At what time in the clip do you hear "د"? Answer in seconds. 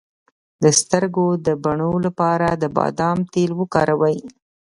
0.63-0.65, 1.45-1.47, 2.61-2.63